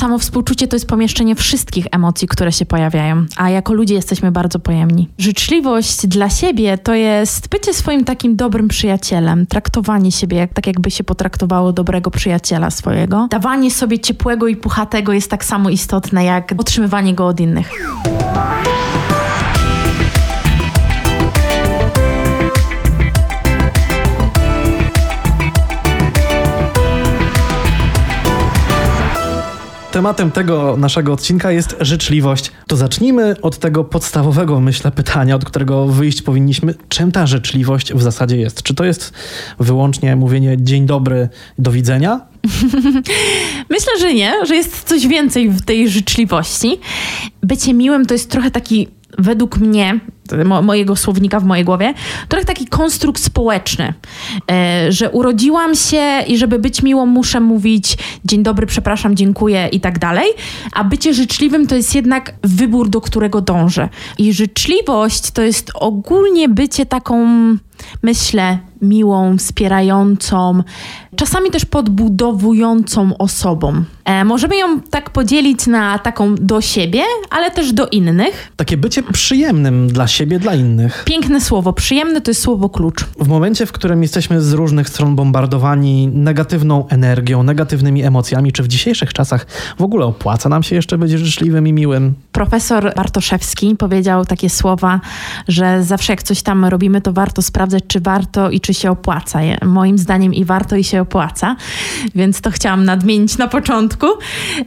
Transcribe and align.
samo 0.00 0.18
współczucie 0.18 0.68
to 0.68 0.76
jest 0.76 0.86
pomieszczenie 0.86 1.34
wszystkich 1.34 1.86
emocji, 1.92 2.28
które 2.28 2.52
się 2.52 2.66
pojawiają, 2.66 3.26
a 3.36 3.50
jako 3.50 3.74
ludzie 3.74 3.94
jesteśmy 3.94 4.32
bardzo 4.32 4.58
pojemni. 4.58 5.08
Życzliwość 5.18 6.06
dla 6.06 6.30
siebie 6.30 6.78
to 6.78 6.94
jest 6.94 7.48
bycie 7.48 7.74
swoim 7.74 8.04
takim 8.04 8.36
dobrym 8.36 8.68
przyjacielem, 8.68 9.46
traktowanie 9.46 10.12
siebie 10.12 10.36
jak, 10.36 10.54
tak, 10.54 10.66
jakby 10.66 10.90
się 10.90 11.04
potraktowało 11.04 11.72
dobrego 11.72 12.10
przyjaciela 12.10 12.70
swojego. 12.70 13.28
Dawanie 13.30 13.70
sobie 13.70 13.98
ciepłego 13.98 14.48
i 14.48 14.56
puchatego 14.56 15.12
jest 15.12 15.30
tak 15.30 15.44
samo 15.44 15.70
istotne 15.70 16.24
jak 16.24 16.54
otrzymywanie 16.58 17.14
go 17.14 17.26
od 17.26 17.40
innych. 17.40 17.70
Tematem 29.92 30.30
tego 30.30 30.76
naszego 30.76 31.12
odcinka 31.12 31.52
jest 31.52 31.76
życzliwość. 31.80 32.52
To 32.66 32.76
zacznijmy 32.76 33.36
od 33.42 33.58
tego 33.58 33.84
podstawowego, 33.84 34.60
myślę, 34.60 34.90
pytania, 34.90 35.34
od 35.34 35.44
którego 35.44 35.86
wyjść 35.86 36.22
powinniśmy. 36.22 36.74
Czym 36.88 37.12
ta 37.12 37.26
życzliwość 37.26 37.94
w 37.94 38.02
zasadzie 38.02 38.36
jest? 38.36 38.62
Czy 38.62 38.74
to 38.74 38.84
jest 38.84 39.12
wyłącznie 39.58 40.16
mówienie 40.16 40.56
dzień 40.60 40.86
dobry, 40.86 41.28
do 41.58 41.70
widzenia? 41.70 42.20
Myślę, 43.70 43.92
że 44.00 44.14
nie, 44.14 44.32
że 44.46 44.56
jest 44.56 44.84
coś 44.84 45.06
więcej 45.06 45.50
w 45.50 45.62
tej 45.62 45.88
życzliwości. 45.88 46.80
Bycie 47.42 47.74
miłym 47.74 48.06
to 48.06 48.14
jest 48.14 48.30
trochę 48.30 48.50
taki 48.50 48.88
według 49.18 49.58
mnie, 49.58 50.00
mo 50.44 50.62
mojego 50.62 50.96
słownika 50.96 51.40
w 51.40 51.44
mojej 51.44 51.64
głowie, 51.64 51.94
trochę 52.28 52.44
taki 52.44 52.66
konstrukt 52.66 53.22
społeczny, 53.22 53.94
e, 54.50 54.92
że 54.92 55.10
urodziłam 55.10 55.74
się 55.74 56.22
i 56.26 56.38
żeby 56.38 56.58
być 56.58 56.82
miłą 56.82 57.06
muszę 57.06 57.40
mówić 57.40 57.98
dzień 58.24 58.42
dobry, 58.42 58.66
przepraszam, 58.66 59.16
dziękuję 59.16 59.68
i 59.72 59.80
tak 59.80 59.98
dalej, 59.98 60.26
a 60.72 60.84
bycie 60.84 61.14
życzliwym 61.14 61.66
to 61.66 61.74
jest 61.74 61.94
jednak 61.94 62.34
wybór, 62.42 62.88
do 62.88 63.00
którego 63.00 63.40
dążę. 63.40 63.88
I 64.18 64.32
życzliwość 64.32 65.30
to 65.30 65.42
jest 65.42 65.70
ogólnie 65.74 66.48
bycie 66.48 66.86
taką, 66.86 67.26
myślę, 68.02 68.58
miłą, 68.82 69.38
wspierającą, 69.38 70.62
czasami 71.16 71.50
też 71.50 71.64
podbudowującą 71.64 73.18
osobą. 73.18 73.84
E, 74.04 74.24
możemy 74.24 74.56
ją 74.56 74.80
tak 74.80 75.10
podzielić 75.10 75.66
na 75.66 75.98
taką 75.98 76.34
do 76.34 76.60
siebie, 76.60 77.02
ale 77.30 77.50
też 77.50 77.72
do 77.72 77.88
innych. 77.88 78.52
Takie 78.56 78.76
bycie 78.76 79.02
przyjemnym 79.02 79.88
dla 79.88 80.06
siebie, 80.06 80.38
dla 80.38 80.54
innych. 80.54 81.02
Piękne 81.06 81.40
słowo. 81.40 81.72
Przyjemne 81.72 82.20
to 82.20 82.30
jest 82.30 82.42
słowo 82.42 82.68
klucz. 82.68 83.04
W 83.04 83.28
momencie, 83.28 83.66
w 83.66 83.72
którym 83.72 84.02
jesteśmy 84.02 84.40
z 84.40 84.52
różnych 84.52 84.88
stron 84.88 85.16
bombardowani 85.16 86.08
negatywną 86.08 86.88
energią, 86.88 87.42
negatywnymi 87.42 88.02
emocjami, 88.02 88.52
czy 88.52 88.62
w 88.62 88.68
dzisiejszych 88.68 89.12
czasach 89.12 89.46
w 89.78 89.82
ogóle 89.82 90.06
opłaca 90.06 90.48
nam 90.48 90.62
się 90.62 90.76
jeszcze 90.76 90.98
być 90.98 91.10
życzliwym 91.10 91.68
i 91.68 91.72
miłym? 91.72 92.14
Profesor 92.32 92.92
Bartoszewski 92.96 93.76
powiedział 93.76 94.24
takie 94.24 94.50
słowa, 94.50 95.00
że 95.48 95.82
zawsze 95.82 96.12
jak 96.12 96.22
coś 96.22 96.42
tam 96.42 96.64
robimy, 96.64 97.00
to 97.00 97.12
warto 97.12 97.42
sprawdzać, 97.42 97.84
czy 97.88 98.00
warto 98.00 98.50
i 98.50 98.60
czy 98.60 98.69
się 98.74 98.90
opłaca. 98.90 99.40
Moim 99.64 99.98
zdaniem 99.98 100.34
i 100.34 100.44
warto 100.44 100.76
i 100.76 100.84
się 100.84 101.00
opłaca, 101.00 101.56
więc 102.14 102.40
to 102.40 102.50
chciałam 102.50 102.84
nadmienić 102.84 103.38
na 103.38 103.48
początku. 103.48 104.06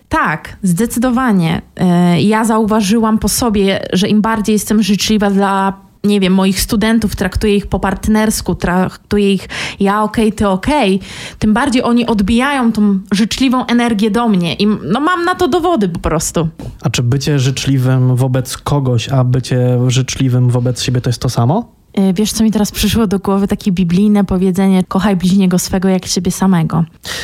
Tak, 0.09 0.57
zdecydowanie. 0.63 1.61
E, 1.75 2.21
ja 2.21 2.45
zauważyłam 2.45 3.19
po 3.19 3.29
sobie, 3.29 3.85
że 3.93 4.07
im 4.07 4.21
bardziej 4.21 4.53
jestem 4.53 4.83
życzliwa 4.83 5.29
dla 5.29 5.83
nie 6.03 6.19
wiem, 6.19 6.33
moich 6.33 6.61
studentów, 6.61 7.15
traktuję 7.15 7.55
ich 7.55 7.67
po 7.67 7.79
partnersku, 7.79 8.55
traktuję 8.55 9.33
ich 9.33 9.49
ja 9.79 10.03
okej, 10.03 10.27
okay, 10.27 10.37
ty 10.37 10.47
okej, 10.47 10.95
okay, 10.95 11.07
tym 11.39 11.53
bardziej 11.53 11.83
oni 11.83 12.05
odbijają 12.05 12.71
tą 12.71 12.99
życzliwą 13.11 13.65
energię 13.65 14.11
do 14.11 14.27
mnie 14.27 14.53
i 14.53 14.67
no 14.67 14.99
mam 14.99 15.25
na 15.25 15.35
to 15.35 15.47
dowody 15.47 15.89
po 15.89 15.99
prostu. 15.99 16.47
A 16.81 16.89
czy 16.89 17.03
bycie 17.03 17.39
życzliwym 17.39 18.15
wobec 18.15 18.57
kogoś, 18.57 19.09
a 19.09 19.23
bycie 19.23 19.79
życzliwym 19.87 20.49
wobec 20.49 20.81
siebie 20.81 21.01
to 21.01 21.09
jest 21.09 21.21
to 21.21 21.29
samo? 21.29 21.82
Y, 21.99 22.13
wiesz, 22.13 22.31
co 22.31 22.43
mi 22.43 22.51
teraz 22.51 22.71
przyszło 22.71 23.07
do 23.07 23.19
głowy? 23.19 23.47
Takie 23.47 23.71
biblijne 23.71 24.23
powiedzenie: 24.23 24.83
kochaj 24.87 25.15
bliźniego 25.15 25.59
swego 25.59 25.89
jak 25.89 26.05
siebie 26.05 26.31
samego. 26.31 26.83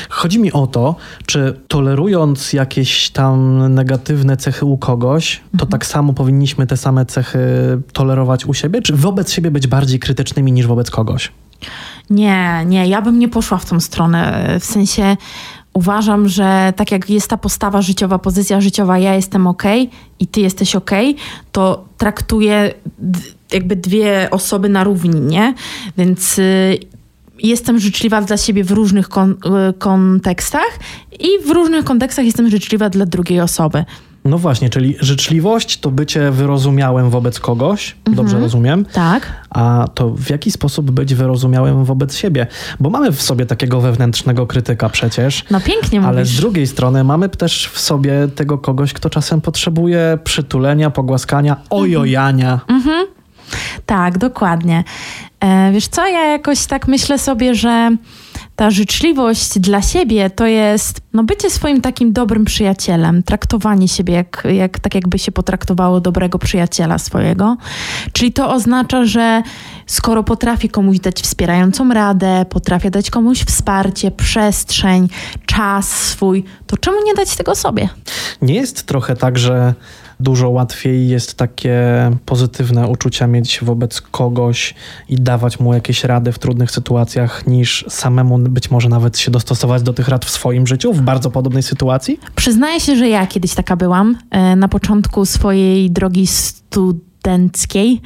Chodzi 0.09 0.39
mi 0.39 0.51
o 0.51 0.67
to, 0.67 0.95
czy 1.25 1.59
tolerując 1.67 2.53
jakieś 2.53 3.09
tam 3.09 3.59
negatywne 3.73 4.37
cechy 4.37 4.65
u 4.65 4.77
kogoś, 4.77 5.37
to 5.37 5.53
mhm. 5.53 5.71
tak 5.71 5.85
samo 5.85 6.13
powinniśmy 6.13 6.67
te 6.67 6.77
same 6.77 7.05
cechy 7.05 7.39
tolerować 7.93 8.45
u 8.45 8.53
siebie, 8.53 8.81
czy 8.81 8.95
wobec 8.95 9.31
siebie 9.31 9.51
być 9.51 9.67
bardziej 9.67 9.99
krytycznymi 9.99 10.51
niż 10.51 10.67
wobec 10.67 10.91
kogoś? 10.91 11.31
Nie, 12.09 12.63
nie, 12.65 12.87
ja 12.87 13.01
bym 13.01 13.19
nie 13.19 13.29
poszła 13.29 13.57
w 13.57 13.65
tą 13.65 13.79
stronę. 13.79 14.47
W 14.59 14.65
sensie 14.65 15.17
uważam, 15.73 16.27
że 16.27 16.73
tak 16.75 16.91
jak 16.91 17.09
jest 17.09 17.27
ta 17.27 17.37
postawa 17.37 17.81
życiowa, 17.81 18.19
pozycja 18.19 18.61
życiowa, 18.61 18.99
ja 18.99 19.15
jestem 19.15 19.47
ok 19.47 19.63
i 20.19 20.27
ty 20.27 20.41
jesteś 20.41 20.75
ok, 20.75 20.91
to 21.51 21.85
traktuję 21.97 22.73
jakby 23.53 23.75
dwie 23.75 24.27
osoby 24.31 24.69
na 24.69 24.83
równi, 24.83 25.21
nie? 25.21 25.53
Więc 25.97 26.39
y, 26.39 26.77
jestem 27.39 27.79
życzliwa 27.79 28.21
dla 28.21 28.37
siebie 28.37 28.63
w 28.63 28.71
różnych 28.71 29.09
kon 29.09 29.31
y, 29.31 29.73
kontekstach 29.73 30.79
i 31.19 31.27
w 31.47 31.49
różnych 31.49 31.85
kontekstach 31.85 32.25
jestem 32.25 32.49
życzliwa 32.49 32.89
dla 32.89 33.05
drugiej 33.05 33.41
osoby. 33.41 33.85
No 34.25 34.37
właśnie, 34.37 34.69
czyli 34.69 34.95
życzliwość 34.99 35.79
to 35.79 35.91
bycie 35.91 36.31
wyrozumiałym 36.31 37.09
wobec 37.09 37.39
kogoś, 37.39 37.95
mhm. 37.97 38.15
dobrze 38.15 38.39
rozumiem? 38.39 38.85
Tak. 38.85 39.33
A 39.49 39.87
to 39.93 40.09
w 40.09 40.29
jaki 40.29 40.51
sposób 40.51 40.91
być 40.91 41.15
wyrozumiałym 41.15 41.85
wobec 41.85 42.15
siebie? 42.15 42.47
Bo 42.79 42.89
mamy 42.89 43.11
w 43.11 43.21
sobie 43.21 43.45
takiego 43.45 43.81
wewnętrznego 43.81 44.47
krytyka 44.47 44.89
przecież. 44.89 45.45
No 45.51 45.61
pięknie 45.61 46.01
Ale 46.01 46.19
mówisz. 46.19 46.35
z 46.35 46.39
drugiej 46.39 46.67
strony 46.67 47.03
mamy 47.03 47.29
też 47.29 47.67
w 47.67 47.79
sobie 47.79 48.27
tego 48.35 48.57
kogoś, 48.57 48.93
kto 48.93 49.09
czasem 49.09 49.41
potrzebuje 49.41 50.17
przytulenia, 50.23 50.89
pogłaskania, 50.89 51.55
ojojania. 51.69 52.59
Mhm. 52.67 53.07
Tak, 53.85 54.17
dokładnie. 54.17 54.83
E, 55.39 55.71
wiesz 55.71 55.87
co, 55.87 56.07
ja 56.07 56.25
jakoś 56.25 56.65
tak 56.65 56.87
myślę 56.87 57.19
sobie, 57.19 57.55
że 57.55 57.97
ta 58.59 58.71
życzliwość 58.71 59.59
dla 59.59 59.81
siebie 59.81 60.29
to 60.29 60.45
jest 60.45 61.01
no, 61.13 61.23
bycie 61.23 61.49
swoim 61.49 61.81
takim 61.81 62.13
dobrym 62.13 62.45
przyjacielem, 62.45 63.23
traktowanie 63.23 63.87
siebie 63.87 64.13
jak, 64.13 64.47
jak, 64.53 64.79
tak, 64.79 64.95
jakby 64.95 65.19
się 65.19 65.31
potraktowało 65.31 66.01
dobrego 66.01 66.39
przyjaciela 66.39 66.97
swojego. 66.97 67.57
Czyli 68.13 68.33
to 68.33 68.53
oznacza, 68.53 69.05
że 69.05 69.43
skoro 69.87 70.23
potrafię 70.23 70.69
komuś 70.69 70.99
dać 70.99 71.21
wspierającą 71.21 71.93
radę, 71.93 72.45
potrafię 72.49 72.91
dać 72.91 73.09
komuś 73.09 73.43
wsparcie, 73.43 74.11
przestrzeń, 74.11 75.07
czas 75.45 75.89
swój, 75.89 76.43
to 76.67 76.77
czemu 76.77 76.97
nie 77.05 77.13
dać 77.13 77.35
tego 77.35 77.55
sobie? 77.55 77.89
Nie 78.41 78.53
jest 78.53 78.83
trochę 78.83 79.15
tak, 79.15 79.37
że 79.37 79.73
dużo 80.19 80.49
łatwiej 80.49 81.09
jest 81.09 81.33
takie 81.33 81.81
pozytywne 82.25 82.87
uczucia 82.87 83.27
mieć 83.27 83.59
wobec 83.63 84.01
kogoś 84.01 84.75
i 85.09 85.15
dawać 85.15 85.59
mu 85.59 85.73
jakieś 85.73 86.03
rady 86.03 86.31
w 86.31 86.39
trudnych 86.39 86.71
sytuacjach, 86.71 87.47
niż 87.47 87.85
samemu 87.89 88.37
być 88.37 88.71
może 88.71 88.89
nawet 88.89 89.17
się 89.17 89.31
dostosować 89.31 89.83
do 89.83 89.93
tych 89.93 90.07
rad 90.07 90.25
w 90.25 90.29
swoim 90.29 90.67
życiu, 90.67 90.93
w 90.93 91.01
bardzo 91.01 91.31
podobnej 91.31 91.63
sytuacji? 91.63 92.19
Przyznaję 92.35 92.79
się, 92.79 92.95
że 92.95 93.09
ja 93.09 93.27
kiedyś 93.27 93.53
taka 93.53 93.75
byłam. 93.75 94.17
E, 94.31 94.55
na 94.55 94.67
początku 94.67 95.25
swojej 95.25 95.91
drogi 95.91 96.27
studenckiej 97.19 98.01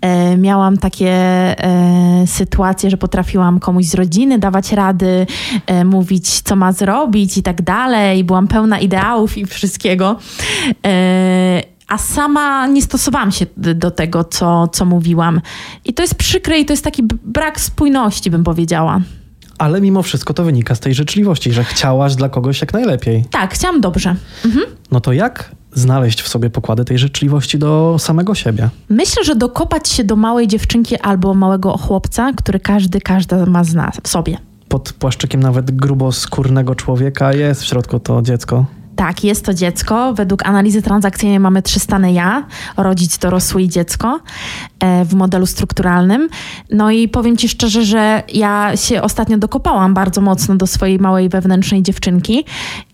e, 0.00 0.36
miałam 0.36 0.76
takie 0.76 1.10
e, 1.10 2.26
sytuacje, 2.26 2.90
że 2.90 2.96
potrafiłam 2.96 3.60
komuś 3.60 3.84
z 3.84 3.94
rodziny 3.94 4.38
dawać 4.38 4.72
rady, 4.72 5.26
e, 5.66 5.84
mówić, 5.84 6.40
co 6.40 6.56
ma 6.56 6.72
zrobić 6.72 7.38
i 7.38 7.42
tak 7.42 7.62
dalej. 7.62 8.24
Byłam 8.24 8.48
pełna 8.48 8.78
ideałów 8.78 9.38
i 9.38 9.46
wszystkiego. 9.46 10.16
E, 10.86 11.62
a 11.88 11.98
sama 11.98 12.66
nie 12.66 12.82
stosowałam 12.82 13.32
się 13.32 13.46
do 13.56 13.90
tego, 13.90 14.24
co, 14.24 14.68
co 14.68 14.84
mówiłam. 14.84 15.40
I 15.84 15.94
to 15.94 16.02
jest 16.02 16.14
przykre 16.14 16.58
i 16.58 16.64
to 16.64 16.72
jest 16.72 16.84
taki 16.84 17.02
brak 17.24 17.60
spójności, 17.60 18.30
bym 18.30 18.44
powiedziała. 18.44 19.00
Ale 19.58 19.80
mimo 19.80 20.02
wszystko 20.02 20.34
to 20.34 20.44
wynika 20.44 20.74
z 20.74 20.80
tej 20.80 20.94
życzliwości, 20.94 21.52
że 21.52 21.64
chciałaś 21.64 22.14
dla 22.14 22.28
kogoś 22.28 22.60
jak 22.60 22.72
najlepiej. 22.72 23.24
Tak, 23.30 23.54
chciałam 23.54 23.80
dobrze. 23.80 24.16
Mhm. 24.44 24.66
No 24.90 25.00
to 25.00 25.12
jak 25.12 25.50
znaleźć 25.78 26.22
w 26.22 26.28
sobie 26.28 26.50
pokłady 26.50 26.84
tej 26.84 26.98
życzliwości 26.98 27.58
do 27.58 27.96
samego 27.98 28.34
siebie? 28.34 28.68
Myślę, 28.88 29.24
że 29.24 29.34
dokopać 29.34 29.88
się 29.88 30.04
do 30.04 30.16
małej 30.16 30.48
dziewczynki 30.48 30.98
albo 31.00 31.34
małego 31.34 31.78
chłopca, 31.78 32.32
który 32.36 32.60
każdy, 32.60 33.00
każda 33.00 33.46
ma 33.46 33.64
z 33.64 33.74
nas 33.74 34.00
w 34.02 34.08
sobie. 34.08 34.38
Pod 34.68 34.92
płaszczykiem 34.92 35.42
nawet 35.42 35.70
gruboskórnego 35.70 36.74
człowieka 36.74 37.32
jest 37.32 37.62
w 37.62 37.66
środku 37.66 38.00
to 38.00 38.22
dziecko. 38.22 38.66
Tak, 38.98 39.24
jest 39.24 39.44
to 39.44 39.54
dziecko. 39.54 40.14
Według 40.14 40.46
analizy 40.46 40.82
transakcyjnej 40.82 41.40
mamy 41.40 41.62
trzy 41.62 41.80
stany 41.80 42.12
ja, 42.12 42.46
rodzic, 42.76 43.18
dorosły 43.18 43.62
i 43.62 43.68
dziecko 43.68 44.20
e, 44.80 45.04
w 45.04 45.14
modelu 45.14 45.46
strukturalnym. 45.46 46.28
No 46.70 46.90
i 46.90 47.08
powiem 47.08 47.36
Ci 47.36 47.48
szczerze, 47.48 47.84
że 47.84 48.22
ja 48.34 48.76
się 48.76 49.02
ostatnio 49.02 49.38
dokopałam 49.38 49.94
bardzo 49.94 50.20
mocno 50.20 50.56
do 50.56 50.66
swojej 50.66 50.98
małej 50.98 51.28
wewnętrznej 51.28 51.82
dziewczynki 51.82 52.44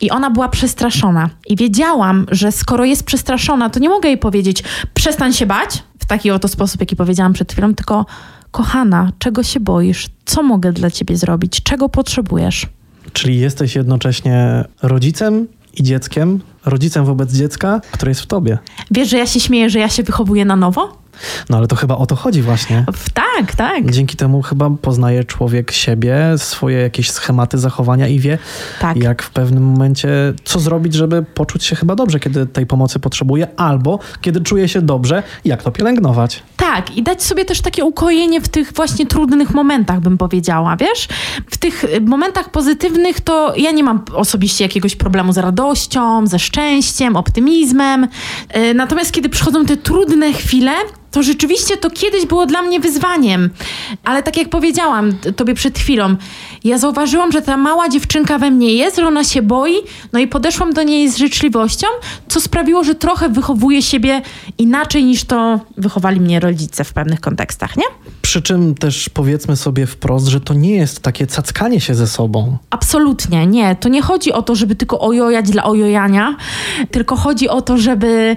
i 0.01 0.11
ona 0.11 0.31
była 0.31 0.49
przestraszona. 0.49 1.31
I 1.47 1.57
wiedziałam, 1.57 2.27
że 2.31 2.53
skoro 2.53 2.85
jest 2.85 3.05
przestraszona, 3.05 3.71
to 3.71 3.81
nie 3.81 3.89
mogę 3.89 4.09
jej 4.09 4.19
powiedzieć 4.19 4.65
przestań 4.95 5.33
się 5.33 5.47
bać 5.47 5.83
w 5.99 6.05
taki 6.05 6.31
oto 6.31 6.49
sposób, 6.49 6.81
jaki 6.81 6.97
powiedziałam 6.97 7.33
przed 7.33 7.53
chwilą, 7.53 7.75
tylko 7.75 8.07
kochana, 8.51 9.13
czego 9.19 9.43
się 9.43 9.61
boisz? 9.61 10.07
Co 10.25 10.43
mogę 10.43 10.73
dla 10.73 10.91
Ciebie 10.91 11.17
zrobić? 11.17 11.63
Czego 11.63 11.89
potrzebujesz? 11.89 12.67
Czyli 13.13 13.39
jesteś 13.39 13.75
jednocześnie 13.75 14.65
rodzicem 14.83 15.47
i 15.77 15.83
dzieckiem, 15.83 16.41
rodzicem 16.65 17.05
wobec 17.05 17.33
dziecka, 17.33 17.81
które 17.93 18.11
jest 18.11 18.21
w 18.21 18.27
tobie. 18.27 18.59
Wiesz, 18.91 19.09
że 19.09 19.19
ja 19.19 19.27
się 19.27 19.41
śmieję, 19.41 19.71
że 19.71 19.79
ja 19.79 19.89
się 19.89 20.03
wychowuję 20.03 20.45
na 20.45 20.57
nowo? 20.57 21.04
No 21.49 21.57
ale 21.57 21.67
to 21.67 21.77
chyba 21.77 21.97
o 21.97 22.07
to 22.07 22.17
chodzi 22.17 22.43
właśnie. 22.43 22.85
Tak, 23.15 23.55
tak. 23.55 23.91
Dzięki 23.91 24.17
temu 24.17 24.43
chyba 24.43 24.71
poznaje 24.71 25.25
człowiek 25.25 25.73
siebie, 25.73 26.35
swoje 26.37 26.79
jakieś 26.79 27.11
schematy 27.11 27.59
zachowania 27.59 28.09
i 28.09 28.19
wie, 28.19 28.39
tak. 28.81 28.97
jak 28.97 29.23
w 29.23 29.31
pewnym 29.31 29.63
momencie 29.63 30.09
co 30.45 30.61
zrobić, 30.61 30.95
żeby 30.95 31.23
poczuć 31.23 31.65
się 31.65 31.77
chyba 31.77 31.95
dobrze, 31.95 32.21
kiedy 32.21 32.47
tej 32.47 32.67
pomocy 32.67 33.01
potrzebuje, 33.01 33.47
albo 33.57 33.99
kiedy 34.21 34.41
czuje 34.41 34.69
się 34.69 34.83
dobrze, 34.83 35.23
jak 35.45 35.63
to 35.63 35.71
pielęgnować. 35.71 36.43
Tak, 36.57 36.97
i 36.97 37.03
dać 37.03 37.23
sobie 37.23 37.45
też 37.45 37.61
takie 37.61 37.85
ukojenie 37.85 38.41
w 38.41 38.49
tych 38.49 38.73
właśnie 38.73 39.07
trudnych 39.07 39.55
momentach, 39.55 40.01
bym 40.01 40.19
powiedziała, 40.19 40.77
wiesz? 40.77 41.09
W 41.51 41.59
tych 41.59 41.85
y, 41.85 42.01
momentach 42.01 42.51
pozytywnych 42.51 43.21
to 43.21 43.55
ja 43.57 43.71
nie 43.71 43.83
mam 43.83 44.05
osobiście 44.15 44.65
jakiegoś 44.65 44.97
problemu 44.97 45.33
z 45.33 45.39
radością, 45.39 46.27
ze 46.27 46.39
szczęściem, 46.39 47.17
optymizmem. 47.17 48.09
Y, 48.57 48.75
natomiast 48.75 49.13
kiedy 49.13 49.29
przychodzą 49.29 49.67
te 49.67 49.77
trudne 49.77 50.33
chwile, 50.33 50.73
to 51.15 51.23
rzeczywiście 51.23 51.77
to 51.77 51.91
kiedyś 51.91 52.27
było 52.27 52.47
dla 52.47 52.63
mnie 52.63 52.81
wyzwaniem. 52.81 53.51
Ale 54.05 54.23
tak 54.23 54.37
jak 54.37 54.49
powiedziałam 54.49 55.13
tobie 55.37 55.55
przed 55.55 55.79
chwilą, 55.79 56.17
ja 56.65 56.79
zauważyłam, 56.79 57.33
że 57.33 57.43
ta 57.43 57.57
mała 57.57 57.89
dziewczynka 57.89 58.39
we 58.39 58.51
mnie 58.51 58.75
jest, 58.75 58.97
że 58.97 59.07
ona 59.07 59.25
się 59.25 59.43
boi, 59.43 59.75
no 60.13 60.19
i 60.19 60.29
podeszłam 60.29 60.73
do 60.73 60.83
niej 60.83 61.11
z 61.11 61.17
życzliwością, 61.17 61.87
co 62.29 62.41
sprawiło, 62.41 62.85
że 62.85 62.95
trochę 62.95 63.29
wychowuję 63.29 63.83
siebie 63.83 64.23
inaczej 64.59 65.05
niż 65.05 65.25
to 65.25 65.61
wychowali 65.77 66.21
mnie 66.21 66.41
rodzice 66.41 66.85
w 66.85 66.93
pewnych 66.93 67.21
kontekstach, 67.21 67.77
nie? 67.77 67.85
Przy 68.23 68.43
czym 68.43 68.75
też 68.75 69.09
powiedzmy 69.09 69.57
sobie 69.57 69.87
wprost, 69.87 70.27
że 70.27 70.41
to 70.41 70.55
nie 70.55 70.77
jest 70.77 71.03
takie 71.03 71.27
cackanie 71.27 71.81
się 71.81 71.95
ze 71.95 72.07
sobą. 72.07 72.59
Absolutnie, 72.71 73.47
nie. 73.47 73.77
To 73.77 73.89
nie 73.89 74.03
chodzi 74.03 74.33
o 74.33 74.43
to, 74.43 74.55
żeby 74.55 74.75
tylko 74.75 75.01
ojojać 75.01 75.51
dla 75.51 75.65
ojojania, 75.65 76.37
tylko 76.91 77.17
chodzi 77.17 77.49
o 77.49 77.63
to, 77.63 77.79
żeby 77.79 78.37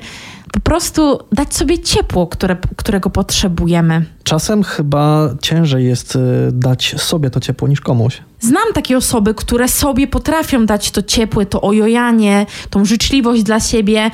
po 0.52 0.60
prostu 0.60 1.20
dać 1.32 1.56
sobie 1.56 1.80
ciepło, 1.80 2.28
które, 2.28 2.58
którego 2.76 3.10
potrzebujemy. 3.10 4.06
Czasem 4.24 4.64
chyba 4.64 5.30
ciężej 5.42 5.86
jest 5.86 6.16
y, 6.16 6.20
dać 6.52 6.96
sobie 6.98 7.30
to 7.30 7.40
ciepło 7.40 7.68
niż 7.68 7.82
komuś. 7.82 8.22
Znam 8.40 8.74
takie 8.74 8.98
osoby, 8.98 9.34
które 9.34 9.68
sobie 9.68 10.08
potrafią 10.08 10.66
dać 10.66 10.92
to 10.92 11.02
ciepłe, 11.02 11.46
to 11.46 11.62
ojojanie, 11.62 12.46
tą 12.70 12.86
życzliwość 12.86 13.44
dla 13.44 13.60
siebie, 13.60 14.12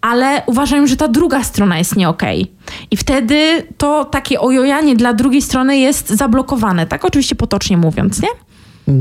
ale 0.00 0.42
uważają, 0.46 0.86
że 0.86 0.96
ta 0.96 1.08
druga 1.08 1.44
strona 1.44 1.78
jest 1.78 1.96
nie 1.96 2.08
okej. 2.08 2.42
Okay. 2.42 2.86
I 2.90 2.96
wtedy 2.96 3.66
to 3.78 4.04
takie 4.04 4.40
ojojanie 4.40 4.96
dla 4.96 5.14
drugiej 5.14 5.42
strony 5.42 5.78
jest 5.78 6.08
zablokowane, 6.08 6.86
tak 6.86 7.04
oczywiście 7.04 7.34
potocznie 7.34 7.76
mówiąc, 7.76 8.22
nie? 8.22 8.28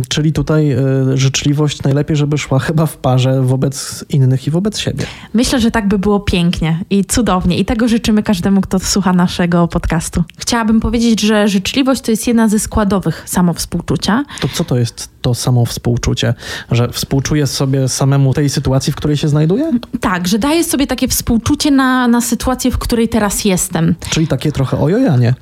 Czyli 0.09 0.33
tutaj 0.33 0.71
y, 0.71 1.17
życzliwość 1.17 1.83
najlepiej, 1.83 2.17
żeby 2.17 2.37
szła 2.37 2.59
chyba 2.69 2.85
w 2.85 2.97
parze 2.97 3.41
wobec 3.41 4.05
innych 4.09 4.47
i 4.47 4.51
wobec 4.51 4.79
siebie. 4.79 5.05
Myślę, 5.33 5.59
że 5.59 5.71
tak 5.71 5.87
by 5.87 5.99
było 5.99 6.19
pięknie 6.19 6.79
i 6.89 7.05
cudownie. 7.05 7.57
I 7.57 7.65
tego 7.65 7.87
życzymy 7.87 8.23
każdemu, 8.23 8.61
kto 8.61 8.79
słucha 8.79 9.13
naszego 9.13 9.67
podcastu. 9.67 10.23
Chciałabym 10.37 10.79
powiedzieć, 10.79 11.21
że 11.21 11.47
życzliwość 11.47 12.01
to 12.01 12.11
jest 12.11 12.27
jedna 12.27 12.47
ze 12.47 12.59
składowych 12.59 13.23
samowspółczucia. 13.25 14.25
To 14.41 14.47
co 14.53 14.63
to 14.63 14.77
jest 14.77 15.09
to 15.21 15.35
samowspółczucie? 15.35 16.33
Że 16.71 16.89
współczuję 16.89 17.47
sobie 17.47 17.87
samemu 17.87 18.33
tej 18.33 18.49
sytuacji, 18.49 18.93
w 18.93 18.95
której 18.95 19.17
się 19.17 19.27
znajduję? 19.27 19.71
Tak, 20.01 20.27
że 20.27 20.39
daję 20.39 20.63
sobie 20.63 20.87
takie 20.87 21.07
współczucie 21.07 21.71
na, 21.71 22.07
na 22.07 22.21
sytuację, 22.21 22.71
w 22.71 22.77
której 22.77 23.09
teraz 23.09 23.45
jestem. 23.45 23.95
Czyli 24.09 24.27
takie 24.27 24.51
trochę 24.51 24.79
ojojanie. 24.79 25.33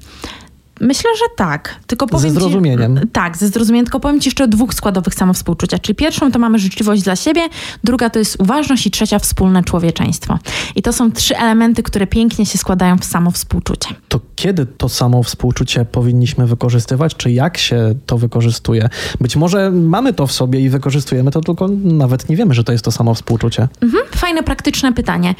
Myślę, 0.81 1.09
że 1.19 1.25
tak. 1.35 1.75
Tylko 1.87 2.07
powiem 2.07 2.33
ze 2.33 2.39
zrozumieniem. 2.39 2.97
Ci, 2.97 3.07
tak, 3.07 3.37
ze 3.37 3.47
zrozumieniem. 3.47 3.85
Tylko 3.85 3.99
powiem 3.99 4.19
ci 4.19 4.27
jeszcze 4.27 4.43
o 4.43 4.47
dwóch 4.47 4.73
składowych 4.73 5.13
samowspółczucia. 5.13 5.79
Czyli 5.79 5.95
pierwszą 5.95 6.31
to 6.31 6.39
mamy 6.39 6.59
życzliwość 6.59 7.03
dla 7.03 7.15
siebie, 7.15 7.41
druga 7.83 8.09
to 8.09 8.19
jest 8.19 8.41
uważność 8.41 8.87
i 8.87 8.91
trzecia 8.91 9.19
wspólne 9.19 9.63
człowieczeństwo. 9.63 10.39
I 10.75 10.81
to 10.81 10.93
są 10.93 11.11
trzy 11.11 11.37
elementy, 11.37 11.83
które 11.83 12.07
pięknie 12.07 12.45
się 12.45 12.57
składają 12.57 12.97
w 12.97 13.05
samowspółczucie. 13.05 13.89
To 14.07 14.19
kiedy 14.35 14.65
to 14.65 14.89
samowspółczucie 14.89 15.85
powinniśmy 15.85 16.47
wykorzystywać, 16.47 17.15
czy 17.15 17.31
jak 17.31 17.57
się 17.57 17.95
to 18.05 18.17
wykorzystuje? 18.17 18.89
Być 19.21 19.35
może 19.35 19.71
mamy 19.71 20.13
to 20.13 20.27
w 20.27 20.31
sobie 20.31 20.59
i 20.59 20.69
wykorzystujemy 20.69 21.31
to, 21.31 21.41
tylko 21.41 21.67
nawet 21.83 22.29
nie 22.29 22.35
wiemy, 22.35 22.53
że 22.53 22.63
to 22.63 22.71
jest 22.71 22.85
to 22.85 22.91
samowspółczucie. 22.91 23.67
Mhm, 23.81 24.03
fajne, 24.15 24.43
praktyczne 24.43 24.93
pytanie. 24.93 25.35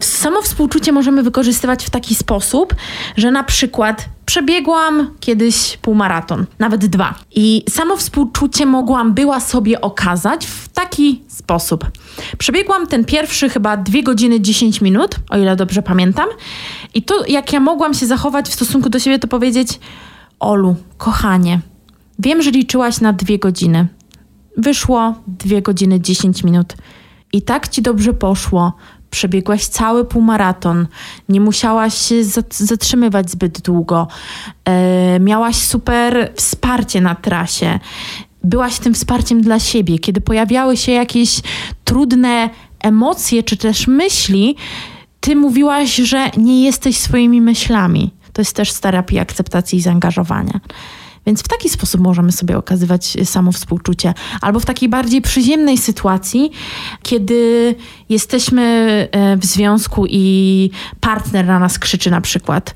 Samowspółczucie 0.00 0.92
możemy 0.92 1.22
wykorzystywać 1.22 1.84
w 1.84 1.90
taki 1.90 2.14
sposób, 2.14 2.74
że 3.16 3.30
na 3.30 3.44
przykład 3.44 4.08
Przebiegłam 4.26 5.10
kiedyś 5.20 5.76
półmaraton, 5.82 6.46
nawet 6.58 6.86
dwa. 6.86 7.14
I 7.34 7.64
samo 7.70 7.96
współczucie 7.96 8.66
mogłam 8.66 9.14
była 9.14 9.40
sobie 9.40 9.80
okazać 9.80 10.46
w 10.46 10.68
taki 10.68 11.22
sposób. 11.28 11.90
Przebiegłam 12.38 12.86
ten 12.86 13.04
pierwszy 13.04 13.48
chyba 13.48 13.76
2 13.76 14.02
godziny 14.02 14.40
10 14.40 14.80
minut, 14.80 15.16
o 15.30 15.38
ile 15.38 15.56
dobrze 15.56 15.82
pamiętam. 15.82 16.26
I 16.94 17.02
to, 17.02 17.26
jak 17.28 17.52
ja 17.52 17.60
mogłam 17.60 17.94
się 17.94 18.06
zachować 18.06 18.48
w 18.48 18.54
stosunku 18.54 18.88
do 18.88 18.98
siebie, 18.98 19.18
to 19.18 19.28
powiedzieć: 19.28 19.80
Olu, 20.40 20.76
kochanie, 20.98 21.60
wiem, 22.18 22.42
że 22.42 22.50
liczyłaś 22.50 23.00
na 23.00 23.12
dwie 23.12 23.38
godziny. 23.38 23.86
Wyszło 24.56 25.14
2 25.26 25.60
godziny 25.60 26.00
10 26.00 26.44
minut. 26.44 26.74
I 27.32 27.42
tak 27.42 27.68
ci 27.68 27.82
dobrze 27.82 28.12
poszło, 28.12 28.72
przebiegłaś 29.10 29.66
cały 29.66 30.04
półmaraton, 30.04 30.86
nie 31.28 31.40
musiałaś 31.40 31.94
się 31.94 32.14
zatrzymywać 32.50 33.30
zbyt 33.30 33.60
długo, 33.60 34.08
e, 34.64 35.20
miałaś 35.20 35.56
super 35.56 36.32
wsparcie 36.36 37.00
na 37.00 37.14
trasie, 37.14 37.80
byłaś 38.44 38.78
tym 38.78 38.94
wsparciem 38.94 39.40
dla 39.40 39.58
siebie. 39.58 39.98
Kiedy 39.98 40.20
pojawiały 40.20 40.76
się 40.76 40.92
jakieś 40.92 41.40
trudne 41.84 42.50
emocje 42.80 43.42
czy 43.42 43.56
też 43.56 43.86
myśli, 43.86 44.56
ty 45.20 45.36
mówiłaś, 45.36 45.94
że 45.96 46.30
nie 46.36 46.64
jesteś 46.64 46.96
swoimi 46.98 47.40
myślami. 47.40 48.10
To 48.32 48.40
jest 48.40 48.56
też 48.56 48.72
terapia 48.72 49.22
akceptacji 49.22 49.78
i 49.78 49.82
zaangażowania. 49.82 50.60
Więc 51.26 51.42
w 51.42 51.48
taki 51.48 51.68
sposób 51.68 52.00
możemy 52.00 52.32
sobie 52.32 52.58
okazywać 52.58 53.16
samo 53.24 53.52
współczucie. 53.52 54.14
Albo 54.40 54.60
w 54.60 54.64
takiej 54.64 54.88
bardziej 54.88 55.22
przyziemnej 55.22 55.78
sytuacji, 55.78 56.50
kiedy 57.02 57.74
jesteśmy 58.08 58.62
e, 59.12 59.36
w 59.36 59.44
związku 59.44 60.06
i 60.08 60.70
partner 61.00 61.46
na 61.46 61.58
nas 61.58 61.78
krzyczy 61.78 62.10
na 62.10 62.20
przykład 62.20 62.74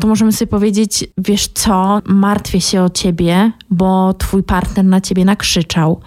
to 0.00 0.08
możemy 0.08 0.32
sobie 0.32 0.46
powiedzieć, 0.46 1.04
wiesz 1.18 1.46
co, 1.46 2.02
martwię 2.04 2.60
się 2.60 2.82
o 2.82 2.90
ciebie, 2.90 3.52
bo 3.70 4.14
twój 4.14 4.42
partner 4.42 4.84
na 4.84 5.00
ciebie 5.00 5.24
nakrzyczał. 5.24 6.00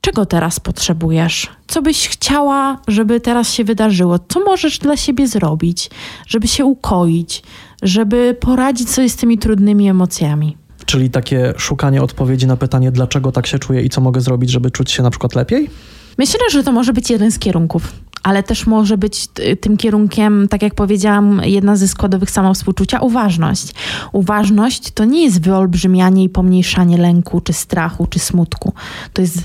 Czego 0.00 0.26
teraz 0.26 0.60
potrzebujesz? 0.60 1.50
Co 1.66 1.82
byś 1.82 2.08
chciała, 2.08 2.78
żeby 2.88 3.20
teraz 3.20 3.52
się 3.52 3.64
wydarzyło? 3.64 4.18
Co 4.28 4.40
możesz 4.40 4.78
dla 4.78 4.96
siebie 4.96 5.28
zrobić, 5.28 5.90
żeby 6.26 6.48
się 6.48 6.64
ukoić, 6.64 7.42
żeby 7.82 8.36
poradzić 8.40 8.90
sobie 8.90 9.08
z 9.08 9.16
tymi 9.16 9.38
trudnymi 9.38 9.88
emocjami? 9.88 10.56
Czyli 10.88 11.10
takie 11.10 11.54
szukanie 11.56 12.02
odpowiedzi 12.02 12.46
na 12.46 12.56
pytanie, 12.56 12.92
dlaczego 12.92 13.32
tak 13.32 13.46
się 13.46 13.58
czuję 13.58 13.82
i 13.82 13.88
co 13.88 14.00
mogę 14.00 14.20
zrobić, 14.20 14.50
żeby 14.50 14.70
czuć 14.70 14.90
się 14.90 15.02
na 15.02 15.10
przykład 15.10 15.34
lepiej? 15.34 15.70
Myślę, 16.18 16.40
że 16.52 16.64
to 16.64 16.72
może 16.72 16.92
być 16.92 17.10
jeden 17.10 17.30
z 17.30 17.38
kierunków, 17.38 17.92
ale 18.22 18.42
też 18.42 18.66
może 18.66 18.98
być 18.98 19.28
tym 19.60 19.76
kierunkiem, 19.76 20.48
tak 20.50 20.62
jak 20.62 20.74
powiedziałam, 20.74 21.40
jedna 21.44 21.76
ze 21.76 21.88
składowych 21.88 22.30
samowspółczucia 22.30 23.00
uważność. 23.00 23.74
Uważność 24.12 24.90
to 24.90 25.04
nie 25.04 25.24
jest 25.24 25.40
wyolbrzymianie 25.40 26.24
i 26.24 26.28
pomniejszanie 26.28 26.98
lęku, 26.98 27.40
czy 27.40 27.52
strachu, 27.52 28.06
czy 28.06 28.18
smutku. 28.18 28.72
To 29.12 29.22
jest 29.22 29.38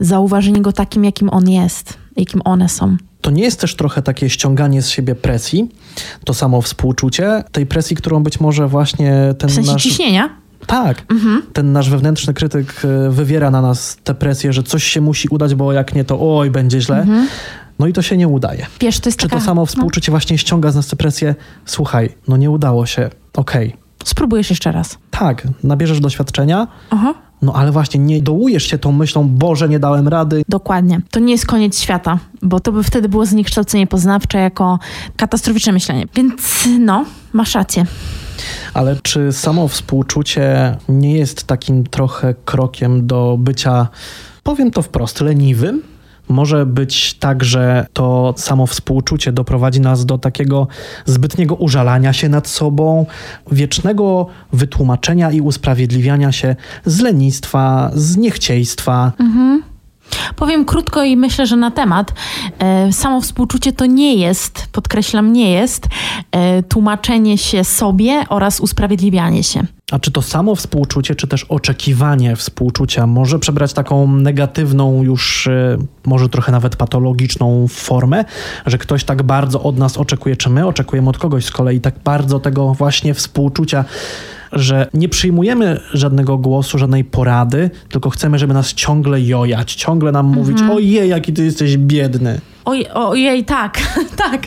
zauważenie 0.00 0.60
go 0.60 0.72
takim, 0.72 1.04
jakim 1.04 1.30
on 1.30 1.50
jest, 1.50 1.98
jakim 2.16 2.40
one 2.44 2.68
są 2.68 2.96
to 3.20 3.30
nie 3.30 3.42
jest 3.42 3.60
też 3.60 3.74
trochę 3.74 4.02
takie 4.02 4.30
ściąganie 4.30 4.82
z 4.82 4.88
siebie 4.88 5.14
presji, 5.14 5.68
to 6.24 6.34
samo 6.34 6.62
współczucie, 6.62 7.44
tej 7.52 7.66
presji, 7.66 7.96
którą 7.96 8.22
być 8.22 8.40
może 8.40 8.68
właśnie 8.68 9.34
ten 9.38 9.50
w 9.50 9.54
sensie 9.54 9.72
nasz... 9.72 9.82
ciśnienia? 9.82 10.30
Tak. 10.68 11.04
Mhm. 11.10 11.42
Ten 11.52 11.72
nasz 11.72 11.90
wewnętrzny 11.90 12.34
krytyk 12.34 12.82
e, 12.84 13.10
wywiera 13.10 13.50
na 13.50 13.62
nas 13.62 13.96
tę 14.04 14.14
presję, 14.14 14.52
że 14.52 14.62
coś 14.62 14.84
się 14.84 15.00
musi 15.00 15.28
udać, 15.28 15.54
bo 15.54 15.72
jak 15.72 15.94
nie, 15.94 16.04
to 16.04 16.36
oj, 16.38 16.50
będzie 16.50 16.80
źle. 16.80 17.00
Mhm. 17.00 17.28
No 17.78 17.86
i 17.86 17.92
to 17.92 18.02
się 18.02 18.16
nie 18.16 18.28
udaje. 18.28 18.66
Wiesz, 18.80 19.00
to 19.00 19.08
jest 19.08 19.18
Czy 19.18 19.28
taka... 19.28 19.40
to 19.40 19.46
samo 19.46 19.66
współczucie 19.66 20.10
no. 20.10 20.12
właśnie 20.12 20.38
ściąga 20.38 20.70
z 20.70 20.76
nas 20.76 20.86
tę 20.86 20.96
presję? 20.96 21.34
Słuchaj, 21.64 22.14
no 22.28 22.36
nie 22.36 22.50
udało 22.50 22.86
się, 22.86 23.10
okej. 23.36 23.68
Okay. 23.68 23.78
Spróbujesz 24.04 24.50
jeszcze 24.50 24.72
raz. 24.72 24.98
Tak, 25.10 25.48
nabierzesz 25.64 26.00
doświadczenia, 26.00 26.66
Aha. 26.90 27.14
no 27.42 27.52
ale 27.52 27.72
właśnie 27.72 28.00
nie 28.00 28.22
dołujesz 28.22 28.64
się 28.64 28.78
tą 28.78 28.92
myślą, 28.92 29.28
Boże, 29.28 29.68
nie 29.68 29.78
dałem 29.78 30.08
rady. 30.08 30.42
Dokładnie. 30.48 31.00
To 31.10 31.20
nie 31.20 31.32
jest 31.32 31.46
koniec 31.46 31.80
świata, 31.80 32.18
bo 32.42 32.60
to 32.60 32.72
by 32.72 32.82
wtedy 32.82 33.08
było 33.08 33.26
zniekształcenie 33.26 33.86
poznawcze 33.86 34.38
jako 34.38 34.78
katastroficzne 35.16 35.72
myślenie. 35.72 36.06
Więc 36.14 36.68
no, 36.78 37.04
masz 37.32 37.54
rację. 37.54 37.86
Ale 38.74 38.96
czy 39.02 39.32
samo 39.32 39.68
współczucie 39.68 40.76
nie 40.88 41.18
jest 41.18 41.44
takim 41.44 41.84
trochę 41.84 42.34
krokiem 42.44 43.06
do 43.06 43.36
bycia, 43.38 43.88
powiem 44.42 44.70
to 44.70 44.82
wprost, 44.82 45.20
leniwym? 45.20 45.82
Może 46.28 46.66
być 46.66 47.14
tak, 47.14 47.44
że 47.44 47.86
to 47.92 48.34
samo 48.36 48.66
współczucie 48.66 49.32
doprowadzi 49.32 49.80
nas 49.80 50.06
do 50.06 50.18
takiego 50.18 50.68
zbytniego 51.04 51.54
użalania 51.54 52.12
się 52.12 52.28
nad 52.28 52.48
sobą, 52.48 53.06
wiecznego 53.52 54.26
wytłumaczenia 54.52 55.30
i 55.30 55.40
usprawiedliwiania 55.40 56.32
się 56.32 56.56
z 56.84 57.00
lenistwa, 57.00 57.90
z 57.94 58.16
niechciejstwa. 58.16 59.12
Mhm. 59.20 59.62
Powiem 60.36 60.64
krótko 60.64 61.04
i 61.04 61.16
myślę, 61.16 61.46
że 61.46 61.56
na 61.56 61.70
temat. 61.70 62.14
E, 62.58 62.92
samo 62.92 63.20
współczucie 63.20 63.72
to 63.72 63.86
nie 63.86 64.14
jest, 64.14 64.68
podkreślam, 64.72 65.32
nie 65.32 65.50
jest 65.50 65.88
e, 66.32 66.62
tłumaczenie 66.62 67.38
się 67.38 67.64
sobie 67.64 68.24
oraz 68.28 68.60
usprawiedliwianie 68.60 69.42
się. 69.42 69.66
A 69.92 69.98
czy 69.98 70.10
to 70.10 70.22
samo 70.22 70.54
współczucie, 70.54 71.14
czy 71.14 71.26
też 71.26 71.44
oczekiwanie 71.44 72.36
współczucia 72.36 73.06
może 73.06 73.38
przebrać 73.38 73.72
taką 73.72 74.12
negatywną, 74.12 75.02
już 75.02 75.46
e, 75.46 75.78
może 76.06 76.28
trochę 76.28 76.52
nawet 76.52 76.76
patologiczną 76.76 77.66
formę, 77.68 78.24
że 78.66 78.78
ktoś 78.78 79.04
tak 79.04 79.22
bardzo 79.22 79.62
od 79.62 79.78
nas 79.78 79.96
oczekuje, 79.96 80.36
czy 80.36 80.50
my 80.50 80.66
oczekujemy 80.66 81.10
od 81.10 81.18
kogoś 81.18 81.44
z 81.44 81.50
kolei 81.50 81.80
tak 81.80 81.94
bardzo 82.04 82.40
tego 82.40 82.74
właśnie 82.74 83.14
współczucia, 83.14 83.84
że 84.52 84.88
nie 84.94 85.08
przyjmujemy 85.08 85.80
żadnego 85.92 86.38
głosu, 86.38 86.78
żadnej 86.78 87.04
porady, 87.04 87.70
tylko 87.88 88.10
chcemy, 88.10 88.38
żeby 88.38 88.54
nas 88.54 88.74
ciągle 88.74 89.20
jojać, 89.20 89.74
ciągle 89.74 90.12
nam 90.12 90.26
mówić, 90.26 90.58
Mhm. 90.60 90.70
ojej, 90.76 91.08
jaki 91.08 91.32
ty 91.32 91.44
jesteś 91.44 91.76
biedny. 91.76 92.40
Oj, 92.64 92.86
ojej, 92.94 93.44
tak, 93.44 93.78
tak. 94.30 94.42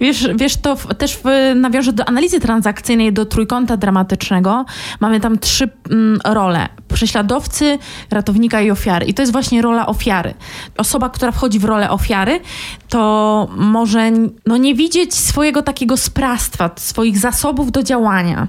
Wiesz, 0.00 0.28
wiesz 0.36 0.56
to 0.56 0.76
w, 0.76 0.94
też 0.94 1.16
w, 1.16 1.54
nawiążę 1.54 1.92
do 1.92 2.08
analizy 2.08 2.40
transakcyjnej, 2.40 3.12
do 3.12 3.26
trójkąta 3.26 3.76
dramatycznego. 3.76 4.64
Mamy 5.00 5.20
tam 5.20 5.38
trzy 5.38 5.68
mm, 5.90 6.20
role. 6.24 6.68
Prześladowcy, 6.94 7.78
ratownika 8.10 8.60
i 8.60 8.70
ofiary. 8.70 9.06
I 9.06 9.14
to 9.14 9.22
jest 9.22 9.32
właśnie 9.32 9.62
rola 9.62 9.86
ofiary. 9.86 10.34
Osoba, 10.76 11.08
która 11.08 11.32
wchodzi 11.32 11.58
w 11.58 11.64
rolę 11.64 11.90
ofiary, 11.90 12.40
to 12.88 13.48
może 13.56 14.10
no, 14.46 14.56
nie 14.56 14.74
widzieć 14.74 15.14
swojego 15.14 15.62
takiego 15.62 15.96
sprawstwa, 15.96 16.70
swoich 16.76 17.18
zasobów 17.18 17.72
do 17.72 17.82
działania. 17.82 18.48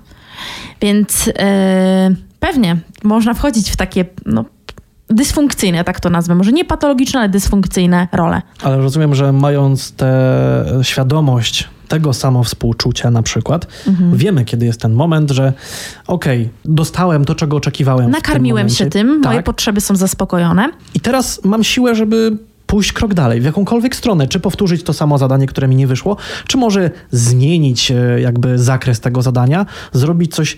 Więc 0.81 1.25
yy, 1.27 1.33
pewnie 2.39 2.77
można 3.03 3.33
wchodzić 3.33 3.71
w 3.71 3.75
takie 3.75 4.05
no, 4.25 4.45
dysfunkcyjne, 5.09 5.83
tak 5.83 5.99
to 5.99 6.09
nazwę. 6.09 6.35
Może 6.35 6.51
nie 6.51 6.65
patologiczne, 6.65 7.19
ale 7.19 7.29
dysfunkcyjne 7.29 8.07
role. 8.11 8.41
Ale 8.63 8.77
rozumiem, 8.77 9.15
że 9.15 9.33
mając 9.33 9.91
tę 9.91 10.09
świadomość 10.81 11.67
tego 11.87 12.13
samo 12.13 12.43
współczucia 12.43 13.11
na 13.11 13.21
przykład, 13.23 13.67
Mhm. 13.87 14.17
wiemy, 14.17 14.45
kiedy 14.45 14.65
jest 14.65 14.81
ten 14.81 14.93
moment, 14.93 15.31
że 15.31 15.53
okej, 16.07 16.49
dostałem 16.65 17.25
to, 17.25 17.35
czego 17.35 17.57
oczekiwałem. 17.57 18.01
w 18.01 18.05
tym 18.05 18.11
Nakarmiłem 18.11 18.69
się 18.69 18.85
tym, 18.85 19.07
moje 19.19 19.37
Tak. 19.37 19.45
potrzeby 19.45 19.81
są 19.81 19.95
zaspokojone. 19.95 20.69
I 20.93 20.99
teraz 20.99 21.41
mam 21.43 21.63
siłę, 21.63 21.95
żeby 21.95 22.37
pójść 22.69 22.93
krok 22.93 23.13
dalej, 23.13 23.41
w 23.41 23.43
jakąkolwiek 23.45 23.95
stronę, 23.95 24.27
czy 24.27 24.39
powtórzyć 24.39 24.83
to 24.83 24.93
samo 24.93 25.17
zadanie, 25.17 25.47
które 25.47 25.67
mi 25.67 25.75
nie 25.75 25.87
wyszło, 25.87 26.17
czy 26.47 26.57
może 26.57 26.91
zmienić 27.11 27.91
e, 27.91 28.21
jakby 28.21 28.57
zakres 28.59 28.99
tego 28.99 29.21
zadania, 29.21 29.65
zrobić 29.93 30.35
coś 30.35 30.57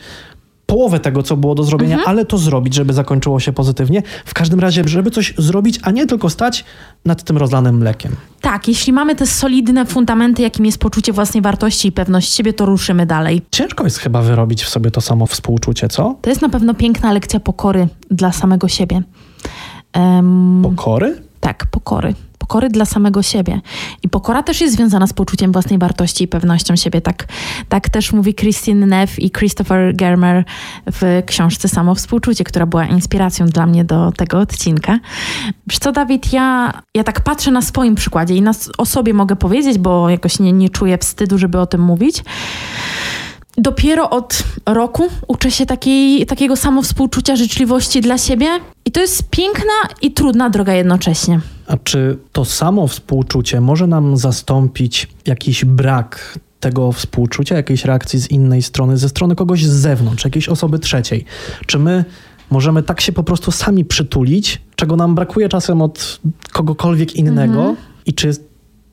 połowę 0.65 0.99
tego, 0.99 1.23
co 1.23 1.37
było 1.37 1.55
do 1.55 1.63
zrobienia, 1.63 1.95
Mhm. 1.95 2.09
ale 2.09 2.25
to 2.25 2.37
zrobić, 2.37 2.73
żeby 2.73 2.93
zakończyło 2.93 3.39
się 3.39 3.53
pozytywnie. 3.53 4.03
W 4.25 4.33
każdym 4.33 4.59
razie, 4.59 4.83
żeby 4.85 5.11
coś 5.11 5.33
zrobić, 5.37 5.79
a 5.83 5.91
nie 5.91 6.07
tylko 6.07 6.29
stać 6.29 6.65
nad 7.05 7.23
tym 7.23 7.37
rozlanym 7.37 7.77
mlekiem. 7.77 8.15
Tak, 8.41 8.67
jeśli 8.67 8.93
mamy 8.93 9.15
te 9.15 9.27
solidne 9.27 9.85
fundamenty, 9.85 10.41
jakim 10.41 10.65
jest 10.65 10.77
poczucie 10.77 11.13
własnej 11.13 11.41
wartości 11.41 11.87
i 11.87 11.91
pewność 11.91 12.33
siebie, 12.33 12.53
to 12.53 12.65
ruszymy 12.65 13.05
dalej. 13.05 13.41
Ciężko 13.51 13.83
jest 13.83 13.97
chyba 13.97 14.21
wyrobić 14.21 14.63
w 14.63 14.69
sobie 14.69 14.91
to 14.91 15.01
samo 15.01 15.25
współczucie, 15.25 15.87
co? 15.87 16.15
To 16.21 16.29
jest 16.29 16.41
na 16.41 16.49
pewno 16.49 16.73
piękna 16.73 17.13
lekcja 17.13 17.39
pokory 17.39 17.87
dla 18.11 18.31
samego 18.31 18.67
siebie. 18.67 19.01
Em, 19.93 20.59
Pokory? 20.63 21.21
Tak, 21.41 21.65
pokory. 21.65 22.13
Pokory 22.37 22.69
dla 22.69 22.85
samego 22.85 23.23
siebie. 23.23 23.61
I 24.03 24.09
pokora 24.09 24.43
też 24.43 24.61
jest 24.61 24.75
związana 24.75 25.07
z 25.07 25.13
poczuciem 25.13 25.51
własnej 25.51 25.79
wartości 25.79 26.23
i 26.23 26.27
pewnością 26.27 26.75
siebie. 26.75 27.01
Tak, 27.01 27.27
tak 27.69 27.89
też 27.89 28.13
mówi 28.13 28.35
Christine 28.35 28.85
Neff 28.85 29.19
i 29.19 29.31
Christopher 29.31 29.95
Germer 29.95 30.43
w 30.91 31.23
książce 31.25 31.67
Samo 31.67 31.95
Współczucie, 31.95 32.43
która 32.43 32.65
była 32.65 32.85
inspiracją 32.85 33.45
dla 33.45 33.65
mnie 33.65 33.85
do 33.85 34.11
tego 34.11 34.39
odcinka. 34.39 34.99
Wiesz 35.67 35.79
co, 35.79 35.91
Dawid, 35.91 36.33
ja, 36.33 36.73
ja 36.95 37.03
tak 37.03 37.21
patrzę 37.21 37.51
na 37.51 37.61
swoim 37.61 37.95
przykładzie 37.95 38.35
i 38.35 38.41
na, 38.41 38.51
o 38.77 38.85
sobie 38.85 39.13
mogę 39.13 39.35
powiedzieć, 39.35 39.77
bo 39.77 40.09
jakoś 40.09 40.39
nie, 40.39 40.51
nie 40.51 40.69
czuję 40.69 40.97
wstydu, 40.97 41.37
żeby 41.37 41.59
o 41.59 41.65
tym 41.65 41.81
mówić. 41.81 42.23
Dopiero 43.57 44.09
od 44.09 44.43
roku 44.65 45.07
uczę 45.27 45.51
się 45.51 45.65
takiej, 45.65 46.25
takiego 46.25 46.55
samowspółczucia, 46.55 47.35
życzliwości 47.35 48.01
dla 48.01 48.17
siebie. 48.17 48.47
I 48.85 48.91
to 48.91 49.01
jest 49.01 49.29
piękna 49.29 49.73
i 50.01 50.11
trudna 50.11 50.49
droga 50.49 50.73
jednocześnie. 50.73 51.39
A 51.67 51.77
czy 51.77 52.17
to 52.31 52.45
samo 52.45 52.87
współczucie 52.87 53.61
może 53.61 53.87
nam 53.87 54.17
zastąpić 54.17 55.07
jakiś 55.25 55.65
brak 55.65 56.39
tego 56.59 56.91
współczucia, 56.91 57.55
jakiejś 57.55 57.85
reakcji 57.85 58.19
z 58.19 58.31
innej 58.31 58.61
strony, 58.61 58.97
ze 58.97 59.09
strony 59.09 59.35
kogoś 59.35 59.65
z 59.65 59.69
zewnątrz, 59.71 60.25
jakiejś 60.25 60.49
osoby 60.49 60.79
trzeciej? 60.79 61.25
Czy 61.65 61.79
my 61.79 62.05
możemy 62.51 62.83
tak 62.83 63.01
się 63.01 63.11
po 63.11 63.23
prostu 63.23 63.51
sami 63.51 63.85
przytulić, 63.85 64.61
czego 64.75 64.95
nam 64.95 65.15
brakuje 65.15 65.49
czasem 65.49 65.81
od 65.81 66.19
kogokolwiek 66.51 67.15
innego? 67.15 67.75
I 68.05 68.13
czy 68.13 68.31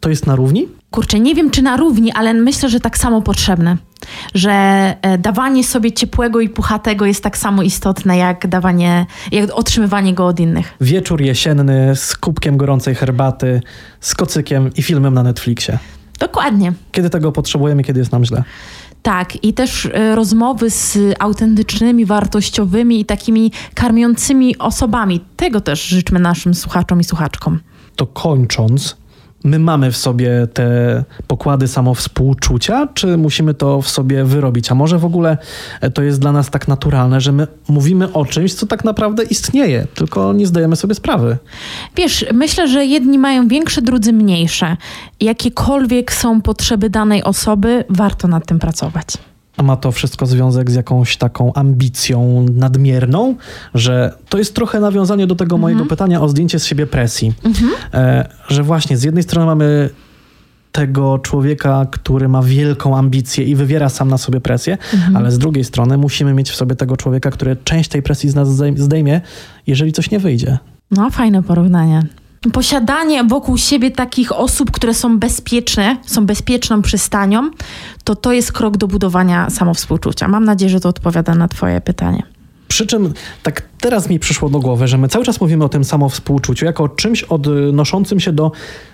to 0.01 0.11
jest 0.11 0.27
na 0.27 0.37
równi? 0.37 0.69
Kurczę, 0.91 1.21
nie 1.21 1.35
wiem 1.35 1.51
czy 1.51 1.63
na 1.63 1.77
równi, 1.77 2.13
ale 2.13 2.35
myślę, 2.35 2.69
że 2.69 2.81
tak 2.81 2.99
samo 2.99 3.23
potrzebne. 3.23 3.77
Że 4.35 4.51
e, 5.03 5.19
dawanie 5.19 5.65
sobie 5.65 5.93
ciepłego 5.93 6.41
i 6.41 6.49
puchatego 6.49 7.07
jest 7.07 7.23
tak 7.23 7.39
samo 7.39 7.63
istotne, 7.63 8.17
jak 8.17 8.47
dawanie, 8.47 9.07
jak 9.33 9.51
otrzymywanie 9.53 10.15
go 10.15 10.27
od 10.27 10.41
innych. 10.41 10.75
Wieczór 10.81 11.21
jesienny 11.23 11.97
z 11.97 12.17
kubkiem 12.17 12.57
gorącej 12.57 12.95
herbaty, 12.95 13.61
z 14.01 14.15
kocykiem 14.15 14.71
i 14.77 14.83
filmem 14.83 15.15
na 15.15 15.23
Netflixie. 15.23 15.79
Dokładnie. 16.19 16.73
Kiedy 16.93 17.11
tego 17.11 17.33
potrzebujemy, 17.33 17.85
kiedy 17.85 18.01
jest 18.01 18.13
nam 18.13 18.25
źle? 18.25 18.43
Tak, 19.03 19.45
i 19.45 19.55
też 19.55 19.87
e, 19.87 20.15
rozmowy 20.15 20.71
z 20.71 20.99
autentycznymi, 21.19 22.07
wartościowymi 22.07 23.01
i 23.01 23.05
takimi 23.05 23.53
karmiącymi 23.75 24.59
osobami. 24.59 25.21
Tego 25.37 25.61
też 25.61 25.83
życzmy 25.83 26.19
naszym 26.21 26.55
słuchaczom 26.55 27.01
i 27.01 27.05
słuchaczkom. 27.05 27.61
to 27.97 28.07
kończąc, 28.07 28.97
my 29.45 29.59
mamy 29.59 29.93
w 29.93 29.97
sobie 29.97 30.47
te 30.53 31.05
pokłady 31.27 31.69
samowspółczucia, 31.69 32.89
czy 32.95 33.17
musimy 33.17 33.55
to 33.55 33.83
w 33.83 33.89
sobie 33.89 34.25
wyrobić? 34.25 34.73
A 34.73 34.75
może 34.75 34.99
w 34.99 35.05
ogóle 35.05 35.39
e, 35.81 35.91
to 35.91 36.03
jest 36.03 36.21
dla 36.21 36.33
nas 36.33 36.51
tak 36.51 36.69
naturalne, 36.69 37.21
że 37.21 37.33
my 37.33 37.47
mówimy 37.69 38.13
o 38.13 38.25
czymś, 38.25 38.55
co 38.55 38.67
tak 38.67 38.85
naprawdę 38.85 39.23
istnieje, 39.23 39.87
tylko 39.95 40.33
nie 40.33 40.47
zdajemy 40.47 40.77
sobie 40.77 40.95
sprawy. 40.95 41.39
Wiesz, 41.97 42.25
myślę, 42.33 42.69
że 42.69 42.85
jedni 42.85 43.19
mają 43.19 43.49
większe, 43.49 43.83
drudzy 43.83 44.13
mniejsze. 44.13 44.77
Jakiekolwiek 45.21 46.13
są 46.13 46.43
potrzeby 46.43 46.91
danej 46.91 47.23
osoby, 47.25 47.85
warto 47.89 48.29
nad 48.29 48.47
tym 48.47 48.59
pracować. 48.59 49.07
A 49.59 49.63
ma 49.63 49.77
to 49.77 49.93
wszystko 49.93 50.27
związek 50.27 50.71
z 50.71 50.75
jakąś 50.75 51.17
taką 51.17 51.53
ambicją 51.53 52.47
nadmierną, 52.55 53.35
że 53.75 54.13
to 54.29 54.39
jest 54.39 54.55
trochę 54.55 54.81
nawiązanie 54.81 55.27
do 55.27 55.35
tego 55.35 55.59
mojego 55.59 55.87
pytania 55.87 56.21
o 56.21 56.29
zdjęcie 56.29 56.59
z 56.59 56.67
siebie 56.67 56.87
presji. 56.87 57.33
E, 57.95 58.29
że 58.49 58.63
właśnie 58.63 58.97
z 58.97 59.03
jednej 59.03 59.23
strony 59.23 59.47
mamy 59.47 59.91
tego 60.73 61.19
człowieka, 61.19 61.87
który 61.91 62.29
ma 62.29 62.43
wielką 62.43 62.97
ambicję 62.97 63.45
i 63.45 63.55
wywiera 63.55 63.89
sam 63.89 64.09
na 64.09 64.19
sobie 64.19 64.41
presję, 64.41 64.79
ale 65.15 65.31
z 65.31 65.39
drugiej 65.39 65.65
strony 65.65 65.99
musimy 65.99 66.35
mieć 66.35 66.51
w 66.51 66.57
sobie 66.57 66.77
tego 66.77 66.97
człowieka, 66.97 67.31
który 67.31 67.57
część 67.65 67.89
tej 67.91 68.03
presji 68.03 68.31
z 68.31 68.35
nas 68.35 68.49
zdejm- 68.49 68.79
zdejmie, 68.79 69.21
jeżeli 69.67 69.93
coś 69.93 70.11
nie 70.11 70.19
wyjdzie. 70.19 70.59
No, 70.91 71.11
fajne 71.11 71.43
porównanie. 71.43 72.03
Posiadanie 72.53 73.25
wokół 73.25 73.59
siebie 73.59 73.91
takich 73.91 74.33
osób, 74.33 74.71
które 74.71 74.95
są 74.95 75.19
bezpieczne, 75.19 75.97
są 76.07 76.27
bezpieczną 76.27 76.83
przystanią, 76.83 77.51
to 78.05 78.17
to 78.17 78.33
jest 78.33 78.53
krok 78.53 78.77
do 78.77 78.89
budowania 78.89 79.51
samowspółczucia. 79.51 80.29
Mam 80.29 80.45
nadzieję, 80.45 80.71
że 80.71 80.81
to 80.81 80.89
odpowiada 80.89 81.35
na 81.35 81.49
Twoje 81.49 81.81
pytanie. 81.81 82.38
Przy 82.69 82.87
czym 82.87 83.13
tak 83.43 83.63
teraz 83.81 84.09
mi 84.09 84.19
przyszło 84.19 84.49
do 84.49 84.61
głowy, 84.61 84.89
że 84.89 84.99
my 84.99 85.09
cały 85.09 85.25
czas 85.25 85.41
mówimy 85.41 85.65
o 85.65 85.69
tym 85.69 85.85
samowspółczuciu 85.85 86.65
jako 86.65 86.85
o 86.85 86.89
czymś 86.89 87.23
odnoszącym 87.23 88.21
się 88.21 88.33
do 88.33 88.53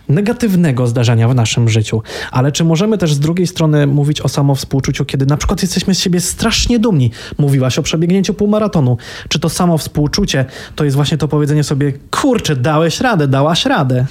negatywnego 0.08 0.86
zdarzenia 0.86 1.28
w 1.28 1.34
naszym 1.34 1.68
życiu. 1.68 2.02
Ale 2.30 2.52
czy 2.52 2.64
możemy 2.64 2.98
też 2.98 3.14
z 3.14 3.20
drugiej 3.20 3.46
strony 3.46 3.86
mówić 3.86 4.20
o 4.20 4.28
samowspółczuciu, 4.28 5.04
kiedy 5.04 5.26
na 5.26 5.36
przykład 5.36 5.62
jesteśmy 5.62 5.94
z 5.94 6.00
siebie 6.00 6.20
strasznie 6.20 6.78
dumni? 6.78 7.10
Mówiłaś 7.38 7.78
o 7.78 7.82
przebiegnięciu 7.82 8.34
półmaratonu. 8.34 8.96
Czy 9.28 9.38
to 9.38 9.48
samowspółczucie 9.48 10.44
to 10.74 10.84
jest 10.84 10.96
właśnie 10.96 11.18
to 11.18 11.28
powiedzenie 11.28 11.64
sobie, 11.64 11.92
kurczę, 12.10 12.56
dałeś 12.56 13.00
radę, 13.00 13.28
dałaś 13.28 13.66
radę? 13.66 14.06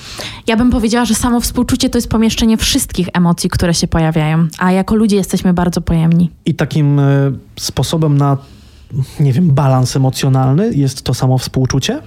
Ja 0.47 0.57
bym 0.57 0.71
powiedziała, 0.71 1.05
że 1.05 1.15
samowspółczucie 1.15 1.89
to 1.89 1.97
jest 1.97 2.09
pomieszczenie 2.09 2.57
wszystkich 2.57 3.07
emocji, 3.13 3.49
które 3.49 3.73
się 3.73 3.87
pojawiają, 3.87 4.47
a 4.57 4.71
jako 4.71 4.95
ludzie 4.95 5.15
jesteśmy 5.15 5.53
bardzo 5.53 5.81
pojemni. 5.81 6.29
I 6.45 6.55
takim 6.55 6.99
e, 6.99 7.31
sposobem 7.55 8.17
na, 8.17 8.37
nie 9.19 9.33
wiem, 9.33 9.51
balans 9.51 9.95
emocjonalny 9.95 10.71
jest 10.73 11.01
to 11.01 11.13
samowspółczucie? 11.13 12.01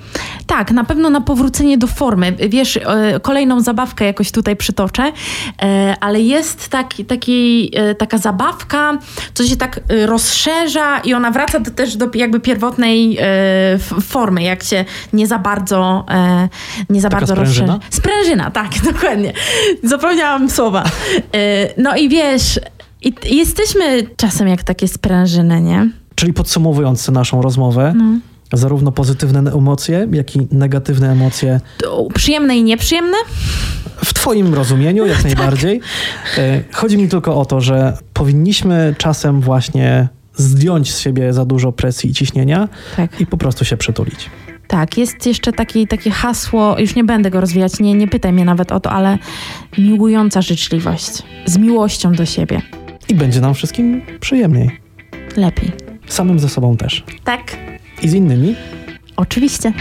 Tak, 0.46 0.70
na 0.70 0.84
pewno 0.84 1.10
na 1.10 1.20
powrócenie 1.20 1.78
do 1.78 1.86
formy. 1.86 2.32
Wiesz, 2.48 2.76
e, 2.76 3.20
kolejną 3.22 3.60
zabawkę 3.60 4.04
jakoś 4.04 4.30
tutaj 4.30 4.56
przytoczę, 4.56 5.12
e, 5.62 5.96
ale 6.00 6.20
jest 6.20 6.68
taki, 6.68 7.04
taki, 7.04 7.70
e, 7.76 7.94
taka 7.94 8.18
zabawka, 8.18 8.98
co 9.34 9.44
się 9.46 9.56
tak 9.56 9.80
rozszerza 10.06 10.98
i 10.98 11.14
ona 11.14 11.30
wraca 11.30 11.60
do, 11.60 11.70
też 11.70 11.96
do 11.96 12.06
jakby 12.14 12.40
pierwotnej 12.40 13.18
formy, 14.02 14.42
jak 14.42 14.62
się 14.62 14.84
nie 15.12 15.26
za 15.26 15.38
bardzo 15.38 16.06
nie 16.90 17.00
za 17.00 17.08
Taka 17.08 17.20
bardzo 17.20 17.34
sprężyna? 17.34 17.66
rozszerza. 17.66 17.90
Sprężyna, 17.96 18.50
tak, 18.50 18.68
dokładnie. 18.92 19.32
Zapomniałam 19.82 20.50
słowa. 20.50 20.84
No 21.78 21.96
i 21.96 22.08
wiesz, 22.08 22.60
i 23.02 23.14
jesteśmy 23.36 24.02
czasem 24.16 24.48
jak 24.48 24.62
takie 24.62 24.88
sprężyny, 24.88 25.60
nie? 25.60 25.88
Czyli 26.16 26.32
podsumowując 26.32 27.08
naszą 27.08 27.42
rozmowę, 27.42 27.94
zarówno 28.52 28.92
pozytywne 28.92 29.52
emocje, 29.52 30.08
jak 30.12 30.36
i 30.36 30.48
negatywne 30.52 31.12
emocje. 31.12 31.60
To 31.78 32.08
przyjemne 32.14 32.56
i 32.56 32.62
nieprzyjemne? 32.64 33.16
W 34.04 34.14
Twoim 34.14 34.54
rozumieniu, 34.54 35.06
jak 35.06 35.24
najbardziej. 35.30 35.80
E, 36.38 36.62
Chodzi 36.72 36.98
mi 36.98 37.08
tylko 37.08 37.36
o 37.40 37.44
to, 37.44 37.60
że 37.60 37.98
powinniśmy 38.12 38.94
czasem 38.98 39.40
właśnie 39.40 40.08
zdjąć 40.34 40.94
z 40.94 40.98
siebie 41.00 41.32
za 41.32 41.44
dużo 41.44 41.72
presji 41.72 42.10
i 42.10 42.14
ciśnienia 42.14 42.68
Tak. 42.96 43.20
i 43.20 43.26
po 43.26 43.36
prostu 43.36 43.64
się 43.64 43.76
przytulić. 43.76 44.30
Tak, 44.68 44.98
jest 44.98 45.26
jeszcze 45.26 45.52
taki, 45.52 45.86
takie 45.86 46.10
hasło, 46.10 46.76
już 46.78 46.94
nie 46.94 47.04
będę 47.04 47.30
go 47.30 47.40
rozwijać, 47.40 47.80
nie, 47.80 47.94
nie 47.94 48.08
pytaj 48.08 48.32
mnie 48.32 48.44
nawet 48.44 48.72
o 48.72 48.80
to, 48.80 48.90
ale 48.90 49.18
miłująca 49.78 50.42
życzliwość. 50.42 51.22
Z 51.46 51.58
miłością 51.58 52.12
do 52.12 52.26
siebie. 52.26 52.62
I 53.08 53.14
będzie 53.14 53.40
nam 53.40 53.54
wszystkim 53.54 54.02
przyjemniej. 54.20 54.70
Lepiej. 55.36 55.85
Samym 56.08 56.38
ze 56.38 56.48
sobą 56.48 56.76
też. 56.76 57.04
Tak. 57.24 57.56
I 58.02 58.08
z 58.08 58.14
innymi. 58.14 58.56
Oczywiście. 59.16 59.72